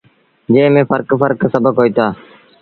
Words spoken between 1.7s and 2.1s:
هوئيٚتآ۔